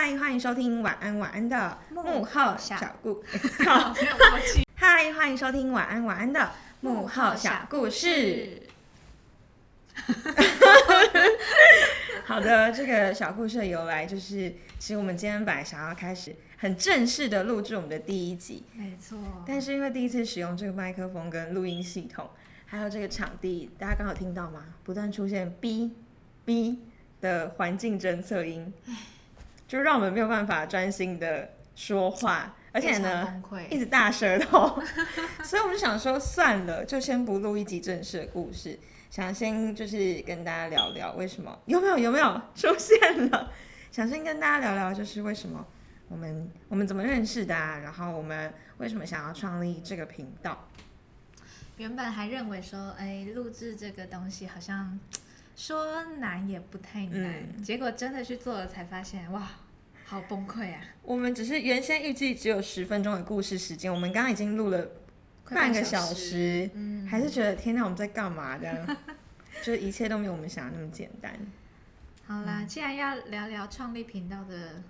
[0.00, 3.20] 嗨，欢迎收听晚安晚安的幕后小故。
[3.64, 4.64] 好，没有默契。
[4.76, 8.62] 嗨，欢迎收听晚安晚安的幕后小故事。
[12.24, 19.18] 好的，这个小故事的由来就是，其实我们今天本来想要开始很正式的录制我们的第一集，没错。
[19.44, 22.30] 但是因为第一次使用这个麦克风跟录音系统，
[22.66, 24.66] 还有这个场地，大家刚好听到吗？
[24.84, 25.90] 不断出现“哔
[26.46, 26.76] 哔”
[27.20, 28.72] 的环境侦测音，
[29.68, 33.40] 就让我们没有办法专心的说话，而且呢，
[33.70, 34.82] 一直大舌头，
[35.44, 38.76] 所以我们就想说，算了，就先不录一集正式的故事。
[39.10, 43.52] 想先就是跟大家聊聊为什么有没有有没有 出现了？
[43.92, 45.66] 想先跟大家聊聊就是为什么
[46.08, 47.54] 我们我们怎么认识的？
[47.54, 50.66] 然后我们为什么想要创立这个频道？
[51.78, 54.98] 原本还认为说，哎，录制这个东西好像
[55.58, 59.50] 说难也不太难，结果真的去做了才发现，哇，
[60.04, 60.80] 好崩溃啊！
[61.02, 64.88] 我们只是原先预计只有十分钟的故事时间，我们刚刚已经录了。
[65.50, 68.96] 半个小时，嗯还是觉得天哪，我们在干嘛这样？
[69.64, 71.34] 就是一切都没有我们想的那么简单。
[72.26, 74.82] 好啦，既然要聊聊创立频道的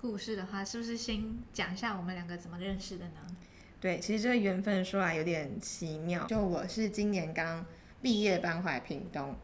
[0.00, 3.20] 故事的话，是不是先讲一下我们两个怎么认识的呢？
[3.78, 6.26] 对，其实这个缘分说来有点奇妙。
[6.26, 7.64] 就我是今年刚
[8.00, 9.36] 毕业搬回来屏东，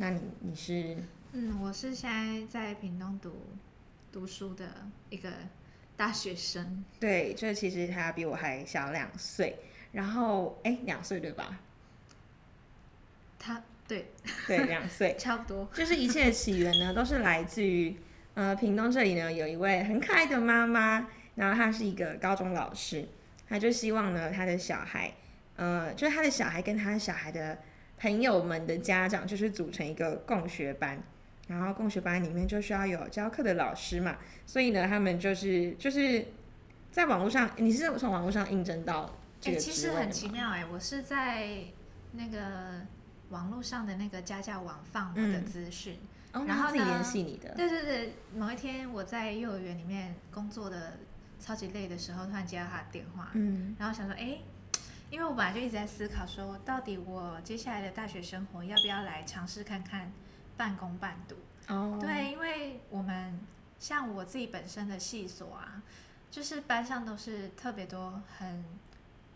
[0.00, 0.96] 那你你是？
[1.32, 3.34] 嗯，我是现在在屏东读
[4.10, 4.66] 读书的
[5.10, 5.30] 一个
[5.94, 6.82] 大学生。
[6.98, 9.58] 对，这其实他比我还小两岁。
[9.92, 11.60] 然后，哎，两岁对吧？
[13.38, 14.10] 他对
[14.46, 15.68] 对两岁， 差不多。
[15.74, 17.94] 就是一切的起源呢，都是来自于
[18.32, 23.06] 呃屏东这里呢，有一位很可爱的妈妈，然后她是一个高中老师，
[23.46, 25.12] 她就希望呢，她的小孩，
[25.56, 27.58] 呃，就是她的小孩跟她小孩的
[28.00, 31.00] 朋友们的家长，就是组成一个共学班，
[31.46, 36.26] 然后共学班里面就需要有教课的老师嘛，所以呢，他们就是就是
[36.90, 39.14] 在网络上，你是从网络上应征到。
[39.44, 41.58] 哎，其实很奇妙哎，我是在
[42.12, 42.82] 那个
[43.30, 45.98] 网络上的那个家教网放我的资讯，
[46.32, 47.54] 然后自己联系你的。
[47.54, 50.98] 对对对，某一天我在幼儿园里面工作的
[51.38, 54.38] 超级累的时候，突然接到他的电话，嗯，然后想说，哎，
[55.10, 60.12] 因为我本来就一直在思考说，到底我接下来的大学生活要不要来尝试看看
[60.56, 61.34] 半工半读？
[61.68, 63.38] 哦，对，因为我们
[63.78, 65.82] 像我自己本身的系所啊，
[66.30, 68.64] 就是班上都是特别多很。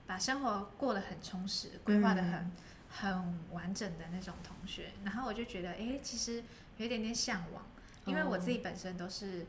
[0.07, 2.53] 把生活过得很充实，规划的很
[2.91, 6.45] 很完整的那种同学，然后我就觉得，哎，其实
[6.77, 7.65] 有一点点向往，
[8.05, 9.47] 因为我自己本身都是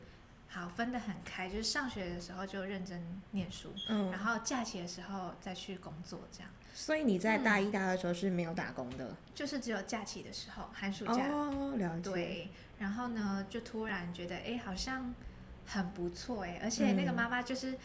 [0.48, 6.50] 好分得很开，就是上学的时候就认真念书，嗯，然后假期的时候再去工作这样。
[6.74, 11.28] 所以你在大一、大二的时候是没有打工的，就是只有假期的时候，寒暑假。
[11.28, 12.10] 哦，了解。
[12.10, 15.14] 对，然后呢，就突然觉得，哎，好像
[15.66, 17.76] 很不错，哎，而且那个妈妈就是，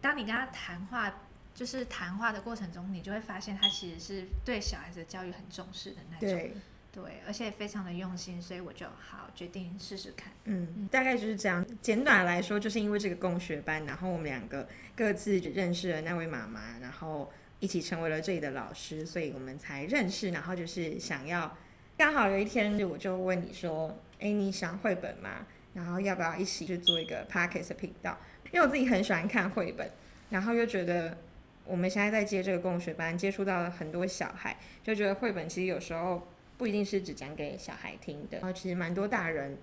[0.00, 1.12] 当你跟她谈话。
[1.54, 6.50] 就是谈话的过程中，你就会发现他其实是对小孩子的教育很重视的那种，
[6.92, 10.30] 对，而且也非常的用心，所以我就好决定试试看。
[10.44, 11.64] 嗯，大概就是这样。
[11.80, 20.30] 简短来说，就是因为这个共学班，然后我们两个各自认识了那位妈妈，然后一起成为了这里的老师，所以我们才认识。
[20.30, 21.56] 然后就是想要，
[21.96, 25.46] 刚好有一天我就问你说：“哎，你想绘本吗？
[25.72, 28.18] 然后要不要一起去做一个 p a c k e t 频道？”
[28.52, 29.90] 因为我自己很喜欢看绘本，
[30.28, 31.16] 然后又觉得。
[31.64, 36.26] 我们现在在接这个共学班，接触到了很多小孩，就觉得绘本其实有时候
[36.62, 39.58] 不一定是只讲给小孩听的，然后其实蛮多大人，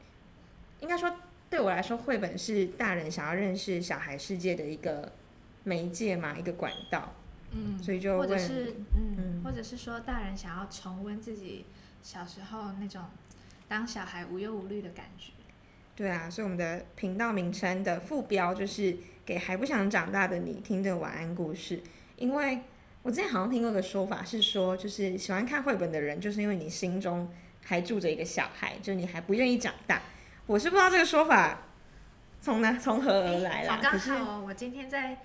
[0.82, 1.10] 应该说
[1.50, 5.10] 对我来说，绘本是大人想要认识小孩世界的一个
[5.64, 7.14] 媒介嘛，一个管道。
[7.52, 11.66] 嗯，所以就或者是嗯，或者是说大人想要重温自己
[12.04, 13.02] 小时候那种
[13.70, 15.32] 当小孩无忧无虑的感觉。
[15.96, 21.82] 对啊，所以我们的频道名称的副标就是给还不想长大的你听的晚安故事。
[22.18, 22.60] 因为
[23.02, 27.32] 我之前好像听过个说法，是说就是喜欢看绘本的人，就是因为你心中
[27.64, 30.02] 还住着一个小孩，就是你还不愿意长大。
[30.46, 31.60] 我是不知道这个说法
[32.42, 33.80] 从哪从何而来啦。
[33.82, 35.18] 刚好我今天在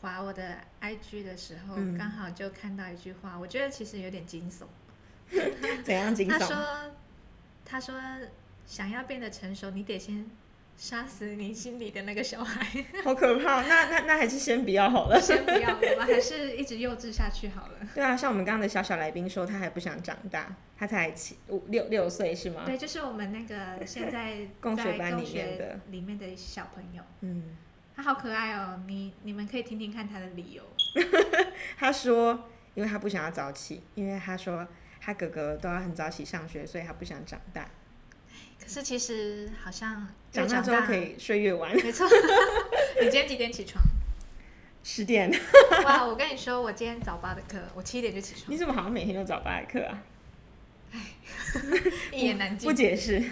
[0.00, 4.64] 划我的 IG 的时候，刚好就看到一句话，我觉得其实有点惊悚。
[5.84, 6.38] 怎样惊悚？
[6.38, 6.56] 他说
[7.64, 7.94] ：“他说。”
[8.64, 10.24] 想要变得成熟，你得先
[10.76, 12.84] 杀死你心里的那个小孩。
[13.04, 13.62] 好可怕！
[13.62, 15.20] 那那那还是先不要好了。
[15.20, 17.74] 先不要，我们还是一直幼稚下去好了。
[17.94, 22.62] 对啊，像我们刚刚的小小来宾说，他还不想长大，他才七五六六岁是吗？
[22.66, 27.02] 对，就是我们那个 现在共学班里面的里面的小朋友。
[27.20, 27.56] 嗯，
[27.94, 30.62] 他好可爱哦，你你们可以听听看他的理由。
[31.78, 34.66] 他说，因为他不想要早起，因为他说
[35.00, 37.68] 他哥哥都要很早起上学，所以他不想长大。
[38.62, 41.74] 可是其实好像长大之后可以睡越晚。
[41.76, 42.06] 没错。
[43.00, 43.82] 你今天几点起床？
[44.84, 45.30] 十点。
[45.84, 48.52] 哇，我跟你说，我今天早八的课，我七点就起床。
[48.52, 50.02] 你怎么好像每天都早八的课啊？
[50.92, 51.00] 唉，
[52.12, 52.68] 一言难尽。
[52.68, 53.22] 不解释。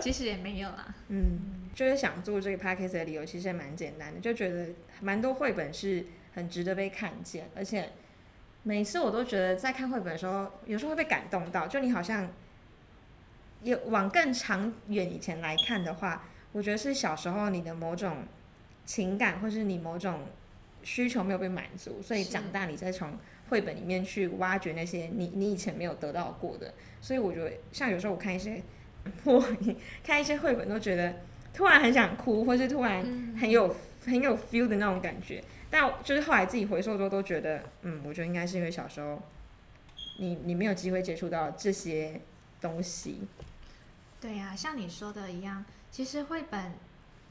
[0.00, 0.94] 其实也没有啦。
[1.08, 4.68] 嗯，就是想做这个 podcast 的理由其实也蛮简单的，就觉得
[5.00, 6.04] 蛮多绘本是
[6.34, 7.90] 很值得被看见，而且
[8.64, 11.66] 每次我都觉得在看绘本的时候，有时候会被感动到。
[11.66, 12.28] 就你好像
[13.62, 18.18] 有往更长远以前来看的话，我觉得是小时候你的某种
[18.84, 20.20] 情感，或是你某种
[20.82, 23.18] 需求没有被满足，所以长大你再从
[23.48, 26.72] 绘本里面去挖掘那些你 你以前没有得到过的。
[27.00, 28.62] 所以我觉得，像有时候我看一些
[29.24, 29.44] 我
[30.04, 31.14] 看一些绘本，都觉得
[31.52, 33.04] 突然很想哭，或是突然
[33.38, 33.74] 很有
[34.04, 35.42] 很有 feel 的那种感觉。
[35.68, 39.20] 但就是后来自己回溯之后，都觉得，嗯，我觉得应该是因为小时候
[40.18, 42.20] 你你没有机会接触到这些
[42.60, 43.26] 东西。
[44.20, 46.72] 对呀，像你说的一样，其实绘本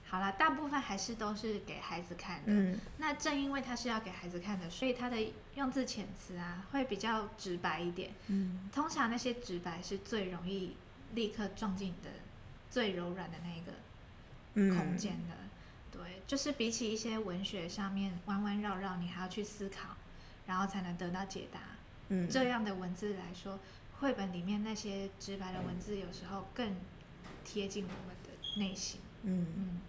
[0.08, 2.44] 好了，大部分还是都是给孩子看的。
[2.46, 2.80] 嗯。
[3.00, 5.18] 那正因为它是要给孩子看的，所以它的
[5.56, 8.12] 用字遣词啊，会比较直白一点。
[8.28, 8.70] 嗯。
[8.72, 10.78] 通常那些直白是最容易
[11.16, 12.10] 立刻撞进你的
[12.70, 15.36] 最柔软的那个空间的。
[15.92, 19.98] 对，就是比起一些文学上面弯弯绕绕，你还要去思考，
[20.46, 21.60] 然后才能得到解答。
[22.10, 22.30] 嗯。
[22.30, 23.60] 这样的文字来说。
[24.00, 26.76] 绘本里面那些直白的文字，有时候更
[27.44, 29.00] 贴近我们的内心。
[29.24, 29.82] 嗯嗯，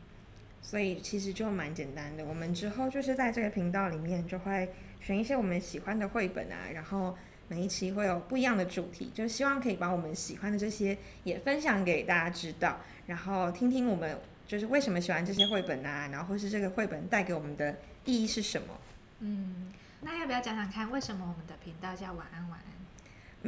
[0.63, 2.25] 所以其实就蛮简单的。
[2.25, 7.17] 我们之后就是在这个频道里面，就会选一些我们喜欢的绘本啊，然后
[7.49, 18.69] 每一期会有不一样的主题，就希望可以把我们喜欢的这些也分享给大家知道，然后听听我们就是为什么喜欢这些绘本啊，然后或是这个绘本带给我们的意义是什么。
[19.21, 22.76] 嗯，那要不要讲讲看，为什么我们的频道叫晚安晚安？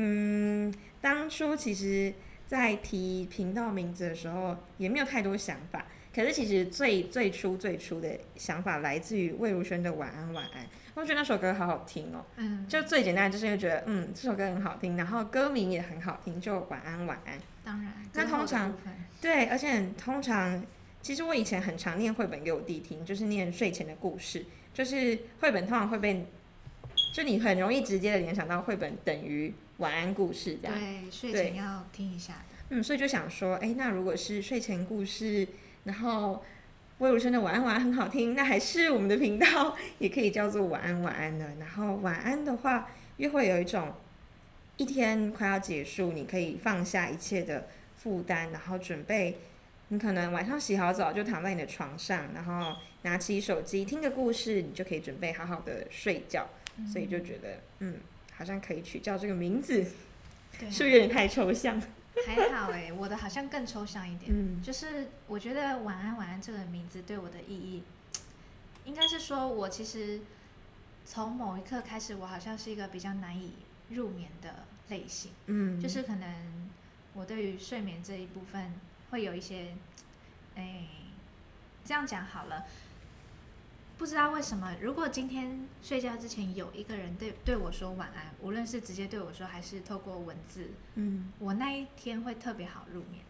[0.00, 2.14] 嗯，当初其实，
[2.46, 5.84] 在提频道名字的时候，也没有太多想法。
[6.14, 10.64] 可是其实最最初最初的想法来自于魏如萱的《晚安晚安》，
[10.94, 12.24] 我觉得那首歌好好听哦。
[12.36, 17.36] 嗯，就最简单就是因为觉得，嗯，这首歌很好听，然后歌名也很好听，就晚安晚安。
[17.64, 18.72] 当然，那通常
[19.20, 20.64] 对，而且通常，
[21.02, 26.24] 其实我以前很常念绘本给我弟听，就是念睡前的故事，就是绘本通常会被，
[27.12, 29.52] 就你很容易直接的联想到绘本等于。
[29.78, 32.56] 晚安故事这样，对，睡前要听一下的。
[32.70, 35.46] 嗯，所以就想说，哎，那如果是睡前故事，
[35.84, 36.44] 然后
[36.98, 41.54] 魏如萱的晚安晚安很好听，那还是我们的频道也可以叫做晚安晚安的。
[41.60, 43.94] 然后晚安的话，又会有一种
[44.76, 49.38] 一天快要结束，你可以放下一切的负担，然后准备，
[49.88, 56.48] 你可能晚上洗好澡就躺在你的床上，然后拿起手机听个故事，你就可以准备好好的睡觉。
[56.92, 57.94] 所以就觉得，嗯。
[58.38, 59.82] 好像可以取叫这个名字，
[60.60, 61.82] 是不是有点太抽象？
[62.24, 64.30] 还好哎，我的好像更抽象一点。
[64.30, 67.82] 嗯，就是我觉得“晚安晚安”这个名字对我的意义，
[68.84, 70.20] 应该是说我其实
[71.04, 73.54] 从某一刻开始，我好像是一个比较难以
[73.88, 74.54] 入眠的
[74.88, 75.32] 类型。
[75.46, 76.70] 嗯，就是可能
[77.14, 78.72] 我对于睡眠这一部分
[79.10, 79.74] 会有一些，
[80.54, 80.86] 哎，
[81.84, 82.66] 这样讲好了。
[83.98, 93.24] 不知道为什么，如果今天睡觉之前有一个人对对我说晚安，无论是直接对我说还是透过文字，嗯，我那一天会特别好入眠。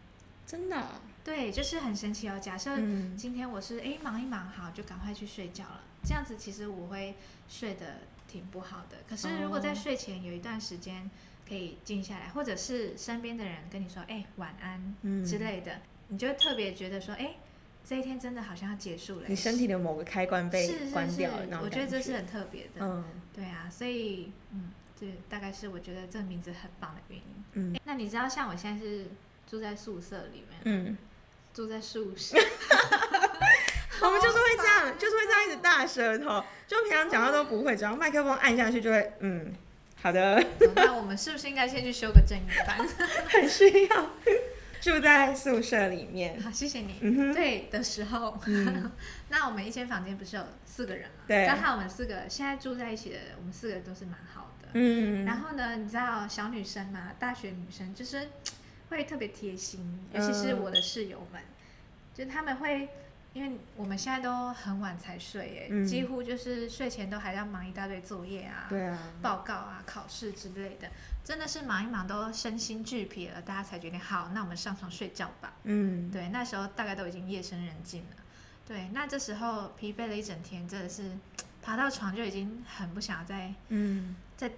[0.46, 0.86] 真的？
[1.24, 2.38] 对，就是很神奇哦。
[2.38, 2.76] 假设
[3.16, 7.14] 今天我是哎忙一忙好就赶快去睡觉了，这样子其实我会
[7.48, 8.98] 睡得挺不好的。
[9.08, 11.10] 可是如果在睡前有一段时间
[11.48, 14.94] 可以静下来，或者是身边的人跟你说哎晚安
[15.24, 17.34] 之类的，你就会特别觉得说哎。
[17.84, 22.80] 这一天真的好像要结束了，你身体的某个开关被关掉了，我觉得这是很特别的。
[22.80, 23.04] 嗯，
[23.34, 27.44] 对啊，所以嗯，这大概是我觉得这个名字很棒的原因。
[27.52, 29.06] 嗯，那你知道像我现在是
[29.46, 30.98] 住在宿舍里面，嗯，
[31.54, 32.36] 住在宿舍，
[34.02, 39.50] 我们就是会这样，就是会这样一直大舌头，就平常讲话都不会，只要麦克风按下去就会，嗯，
[40.02, 40.44] 好的。
[40.74, 42.86] 那我们是不是应该先去修个正音班？
[43.28, 44.10] 很需要。
[44.88, 46.98] 住在宿舍里面，好，谢谢你。
[47.34, 48.40] 对的时候，
[49.28, 51.24] 那我们一间房间不是有四个人吗？
[51.26, 54.68] 对，刚好我们四个现在住在一起的，我们四个都是蛮好的。
[54.72, 58.28] 嗯，然后呢，你知道小女生嘛，大学女生就是
[58.88, 61.40] 会特别贴心，尤其是我的室友们，
[62.14, 62.88] 就他们会。
[63.34, 70.90] 因为我们现在都很晚才睡，哎，几乎就是睡前都还要忙一大堆作业啊，对啊，报告啊、考试之类的，
[71.22, 75.52] 真的是忙一忙都身心俱疲了，大家才决定好，那我们上床睡觉吧。
[75.64, 78.16] 嗯，对，那时候大概都已经夜深人静了，
[78.66, 81.12] 对，那这时候疲惫了一整天，真的是
[81.62, 84.50] 爬到床就已经很不想再，嗯，再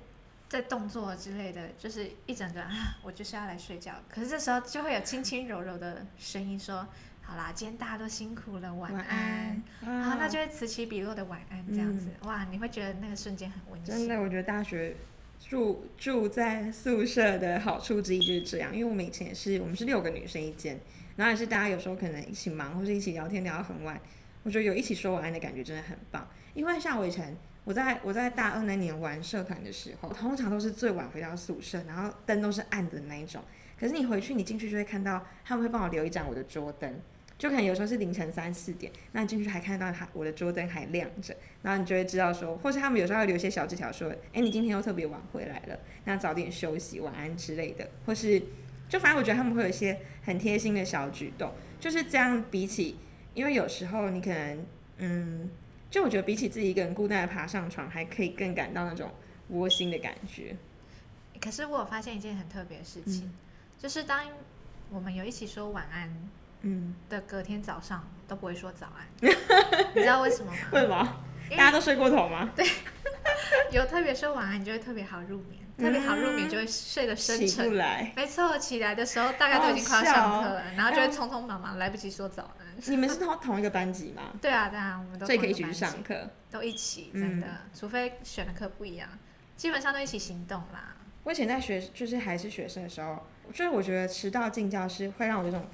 [0.48, 3.92] 在动作之类的，就是一整个啊，我就是要来睡觉。
[4.08, 6.86] 可是这时候就会有轻轻柔柔的声音说
[7.30, 12.08] ：“好啦，今天大家都辛苦了，晚安。”然后那就会此起彼落的晚安这样子。
[12.24, 13.94] 哇，你会觉得那个瞬间很温馨。
[13.94, 14.96] 真的，我觉得大学
[15.38, 20.80] 住住在宿舍的好处之一就是这样，因为我们以前也是，我们是六个女生一间，
[21.14, 24.00] 然后也是大家有时候可能一起忙或者一起聊天聊到很晚，
[24.42, 26.28] 我觉得有一起说晚安的感觉真的很棒。
[26.54, 27.36] 因为像我以前。
[27.62, 33.40] 我在我在大二那年玩社团的时候，通常都是最晚回到宿舍，然后灯都是暗的那一种。
[33.78, 36.98] 可是你回去，你进去就会看到他们会帮我留一盏我的桌灯，
[37.40, 48.38] 就可能有时候是凌晨三四点，那你进去还看到他我的桌灯还亮着，然后你就会知道说，或是他们有时候会留一些小纸条说，哎，你今天又特别晚回来了，那早点休息，晚安之类的，或是
[48.88, 52.96] 就反正我觉得他们会有一些很贴心的小举动，就是这样比起，
[53.32, 54.66] 因为有时候你可能
[54.98, 55.50] 嗯。
[55.90, 59.10] 就我觉得比起自己一个人孤单的爬上床，还可以更感到那种
[59.48, 60.54] 窝心的感觉。
[61.40, 63.28] 可是我有发现一件很特别的事情，
[63.76, 64.24] 就是当
[64.92, 66.08] 我们有一起说晚安，
[66.62, 69.06] 嗯，的隔天早上都不会说早安，
[69.94, 70.58] 你知道为什么吗？
[70.72, 71.16] 为什么？
[71.50, 72.50] 大家都睡过头吗？
[72.54, 72.66] 对，
[73.72, 75.58] 有特别说晚安，你就会特别好入眠。
[75.78, 77.72] 特别好入眠，就会睡得深沉。
[78.14, 82.66] 没错，起来的时候大概都已经快要上课了，然后就会匆匆忙忙，来不及说早安。
[82.86, 84.24] 你们是同同一个班级吗？
[84.42, 89.08] 对啊，对啊，我们都所以可以一起去上课，都一起，真的，除非选的课不一样，
[89.56, 90.96] 基本上都一起行动啦。
[91.24, 95.66] 我以前在学，就是还是学生的时候，就是我觉得迟到进教室会让我有种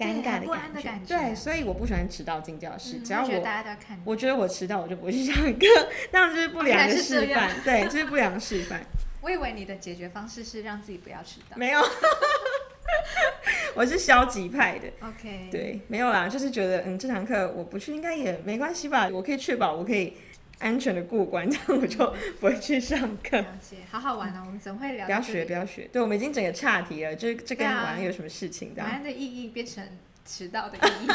[0.00, 1.16] 尴尬的感觉。
[1.16, 2.98] 对，所以我不喜欢迟到进教室。
[3.00, 5.66] 只要我我觉得我迟到，我就不会去上课，
[6.10, 7.50] 那样就是不良的示范。
[7.62, 8.80] 对，就是不良示范。
[9.20, 11.56] 我以为你的解决方式是让自己不要迟到。
[11.58, 11.80] 没有，
[13.76, 14.88] 我是消极派的。
[15.06, 20.16] OK，对，没有啦，就是觉得嗯，这堂课我不去应该也没关系吧，我可以确保我可以
[20.60, 23.44] 安全的过关，这样我就不会去上课。
[23.90, 25.06] 好好玩哦，我们怎么会聊？
[25.06, 25.88] 不要学，不要学。
[25.92, 28.72] 对，我们已经整个岔题了，就是这跟晚安有什么事情？
[28.76, 29.84] 晚安的意义变成
[30.24, 31.08] 迟到的意义。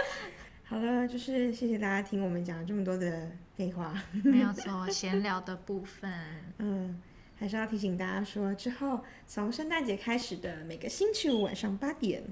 [0.64, 3.94] 好了，就是谢谢大家听我们讲了这么多的废话。
[4.24, 6.10] 没有错，闲聊的部分，
[6.58, 7.02] 嗯。
[7.38, 12.22] 还是要提醒大家说，之后从圣诞节开始的每个星期五晚上八点，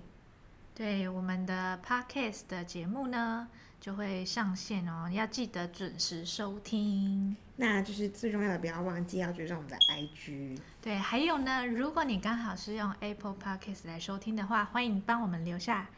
[0.74, 3.48] 对我们的 podcast 的节目呢
[3.80, 7.36] 就会上线哦，要记得准时收听。
[7.56, 10.58] 那就是最重要的，不要忘记要追踪我们的 IG。
[10.82, 15.88] 对，还有呢，如果你刚好是用 Apple Podcast 来收听的话，欢迎帮我们留下。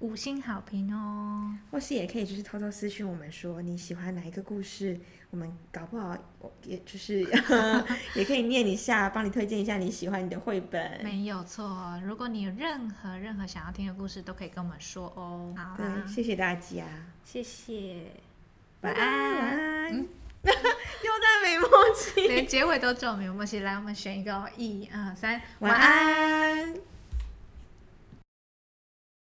[0.00, 6.16] 五星好评哦，或是也可以就是偷偷私讯我们说你喜欢哪一个故事，我们搞不好
[6.64, 7.20] 也就是
[8.14, 11.00] 也可以念一下，帮你推荐一下你喜欢你的绘本。
[11.02, 15.54] 没有错，如果你有任何任何想要听的故事，都可以跟我们说哦。
[15.56, 16.84] 好，谢谢大家，
[17.24, 18.06] 谢谢，
[18.82, 19.94] 晚安，晚安，
[20.44, 23.60] 又在没默契，连结尾都这么没默契。
[23.60, 26.93] 来，我们选一个，一二三，晚安。